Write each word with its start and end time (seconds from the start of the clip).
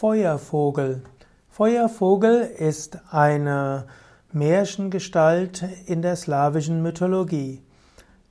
Feuervogel. 0.00 1.02
Feuervogel 1.48 2.42
ist 2.42 3.00
eine 3.10 3.86
Märchengestalt 4.30 5.64
in 5.86 6.02
der 6.02 6.14
slawischen 6.14 6.82
Mythologie. 6.84 7.64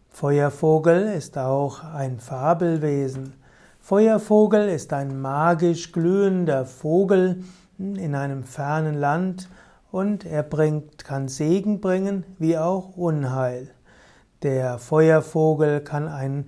Feuervogel 0.10 1.10
ist 1.10 1.38
auch 1.38 1.84
ein 1.84 2.22
Fabelwesen. 2.22 3.34
Feuervogel 3.82 4.70
ist 4.70 4.94
ein 4.94 5.20
magisch 5.20 5.92
glühender 5.92 6.64
Vogel 6.64 7.44
in 7.78 8.16
einem 8.16 8.46
fernen 8.46 8.96
Land 8.96 9.50
und 9.92 10.26
er 10.26 10.44
bringt, 10.44 11.04
kann 11.04 11.28
Segen 11.28 11.82
bringen 11.82 12.24
wie 12.40 12.58
auch 12.58 12.96
Unheil. 12.96 13.72
Der 14.42 14.80
Feuervogel 14.80 15.82
kann 15.82 16.08
ein 16.08 16.46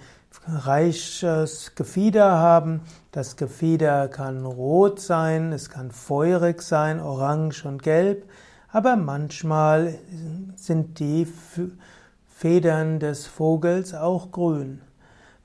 reiches 0.51 1.75
Gefieder 1.75 2.37
haben. 2.37 2.81
Das 3.11 3.35
Gefieder 3.35 4.07
kann 4.07 4.45
rot 4.45 4.99
sein, 4.99 5.51
es 5.51 5.69
kann 5.69 5.91
feurig 5.91 6.61
sein, 6.61 6.99
orange 6.99 7.65
und 7.65 7.83
gelb, 7.83 8.29
aber 8.71 8.95
manchmal 8.95 9.95
sind 10.55 10.99
die 10.99 11.27
Federn 12.27 12.99
des 12.99 13.27
Vogels 13.27 13.93
auch 13.93 14.31
grün. 14.31 14.81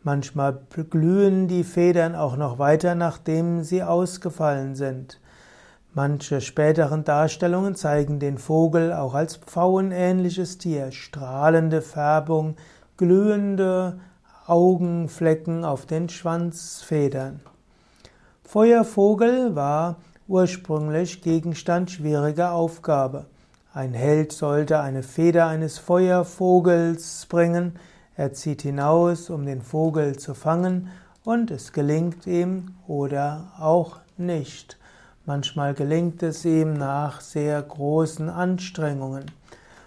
Manchmal 0.03 0.59
glühen 0.91 1.49
die 1.49 1.65
Federn 1.65 2.15
auch 2.15 2.37
noch 2.37 2.59
weiter, 2.59 2.95
nachdem 2.95 3.65
sie 3.65 3.83
ausgefallen 3.83 4.75
sind. 4.75 5.19
Manche 5.95 6.41
späteren 6.41 7.05
Darstellungen 7.05 7.75
zeigen 7.75 8.19
den 8.19 8.37
Vogel 8.37 8.93
auch 8.93 9.15
als 9.15 9.37
pfauenähnliches 9.37 10.59
Tier, 10.59 10.91
strahlende 10.93 11.81
Färbung, 11.81 12.57
glühende 12.97 13.99
Augenflecken 14.47 15.65
auf 15.65 15.87
den 15.87 16.11
Schwanzfedern. 16.11 17.41
Feuervogel 18.43 19.55
war 19.55 19.97
ursprünglich 20.29 21.23
Gegenstand 21.23 21.91
schwieriger 21.91 22.53
Aufgabe. 22.53 23.25
Ein 23.73 23.95
Held 23.95 24.33
sollte 24.33 24.81
eine 24.81 25.03
Feder 25.03 25.47
eines 25.47 25.79
Feuervogels 25.79 27.27
bringen, 27.27 27.77
er 28.17 28.33
zieht 28.35 28.63
hinaus, 28.63 29.31
um 29.31 29.47
den 29.47 29.63
Vogel 29.63 30.17
zu 30.19 30.35
fangen, 30.35 30.91
und 31.25 31.51
es 31.51 31.73
gelingt 31.73 32.27
ihm 32.27 32.75
oder 32.87 33.53
auch 33.59 33.99
nicht. 34.19 34.79
Manchmal 35.25 35.73
gelingt 35.73 36.23
es 36.23 36.45
ihm 36.45 36.75
nach 36.75 37.23
sehr 37.23 37.61
großen 37.63 38.29
Anstrengungen. 38.29 39.25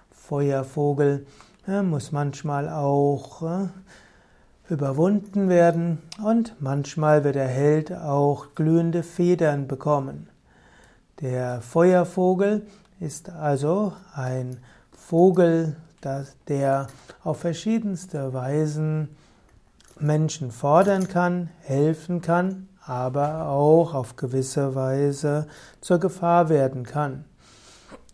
Feuervogel 0.09 1.27
äh, 1.67 1.83
muss 1.83 2.11
manchmal 2.11 2.67
auch 2.69 3.43
äh, 3.43 3.67
überwunden 4.69 5.49
werden 5.49 5.99
und 6.23 6.55
manchmal 6.59 7.23
wird 7.23 7.35
der 7.35 7.47
Held 7.47 7.93
auch 7.93 8.47
glühende 8.55 9.03
Federn 9.03 9.67
bekommen. 9.67 10.27
Der 11.21 11.61
Feuervogel 11.61 12.65
ist 12.99 13.29
also 13.29 13.93
ein 14.13 14.57
Vogel, 14.91 15.77
der 16.47 16.87
auf 17.23 17.39
verschiedenste 17.39 18.33
Weisen 18.33 19.09
Menschen 19.99 20.51
fordern 20.51 21.07
kann, 21.07 21.49
helfen 21.61 22.21
kann, 22.21 22.69
aber 22.85 23.47
auch 23.47 23.93
auf 23.93 24.15
gewisse 24.15 24.75
Weise 24.75 25.47
zur 25.81 25.99
Gefahr 25.99 26.49
werden 26.49 26.83
kann. 26.83 27.25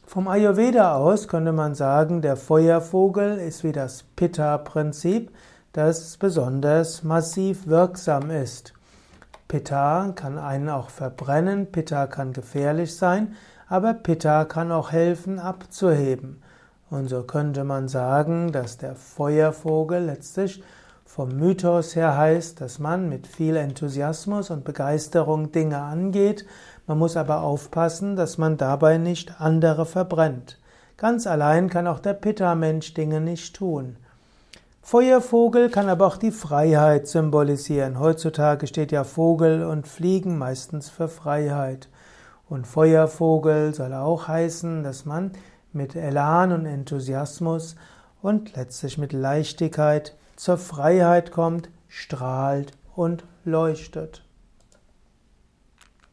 Vom 0.05 0.27
Ayurveda 0.27 0.95
aus 0.95 1.27
könnte 1.27 1.51
man 1.51 1.75
sagen, 1.75 2.21
der 2.21 2.37
Feuervogel 2.37 3.37
ist 3.37 3.63
wie 3.63 3.71
das 3.71 4.03
Pitta-Prinzip, 4.15 5.31
das 5.73 6.17
besonders 6.17 7.03
massiv 7.03 7.65
wirksam 7.65 8.29
ist. 8.29 8.73
Pitta 9.47 10.13
kann 10.15 10.37
einen 10.37 10.69
auch 10.69 10.91
verbrennen, 10.91 11.71
Pitta 11.71 12.05
kann 12.05 12.31
gefährlich 12.31 12.95
sein, 12.95 13.35
aber 13.67 13.95
Pitta 13.95 14.45
kann 14.45 14.71
auch 14.71 14.91
helfen 14.91 15.39
abzuheben. 15.39 16.43
Und 16.91 17.09
so 17.09 17.23
könnte 17.23 17.63
man 17.63 17.87
sagen, 17.87 18.51
dass 18.51 18.77
der 18.77 18.95
Feuervogel 18.95 20.03
letztlich 20.05 20.63
vom 21.05 21.29
Mythos 21.37 21.95
her 21.95 22.15
heißt, 22.17 22.61
dass 22.61 22.77
man 22.77 23.09
mit 23.09 23.25
viel 23.25 23.55
Enthusiasmus 23.55 24.51
und 24.51 24.63
Begeisterung 24.63 25.51
Dinge 25.51 25.79
angeht, 25.79 26.45
man 26.85 26.99
muss 26.99 27.17
aber 27.17 27.41
aufpassen, 27.41 28.15
dass 28.15 28.37
man 28.37 28.57
dabei 28.57 28.99
nicht 28.99 29.41
andere 29.41 29.87
verbrennt. 29.87 30.59
Ganz 30.97 31.25
allein 31.25 31.69
kann 31.69 31.87
auch 31.87 31.99
der 31.99 32.13
Pitta-Mensch 32.13 32.93
Dinge 32.93 33.21
nicht 33.21 33.55
tun. 33.55 33.97
Feuervogel 34.85 35.69
kann 35.69 35.87
aber 35.87 36.05
auch 36.05 36.17
die 36.17 36.31
Freiheit 36.31 37.07
symbolisieren. 37.07 37.99
Heutzutage 37.99 38.67
steht 38.67 38.91
ja 38.91 39.05
Vogel 39.05 39.63
und 39.63 39.87
Fliegen 39.87 40.37
meistens 40.37 40.89
für 40.89 41.07
Freiheit. 41.07 41.87
Und 42.49 42.67
Feuervogel 42.67 43.73
soll 43.73 43.93
auch 43.93 44.27
heißen, 44.27 44.83
dass 44.83 45.05
man 45.05 45.31
mit 45.71 45.95
Elan 45.95 46.51
und 46.51 46.65
Enthusiasmus 46.65 47.77
und 48.21 48.57
letztlich 48.57 48.97
mit 48.97 49.13
Leichtigkeit 49.13 50.17
zur 50.35 50.57
Freiheit 50.57 51.31
kommt, 51.31 51.69
strahlt 51.87 52.73
und 52.93 53.23
leuchtet. 53.45 54.25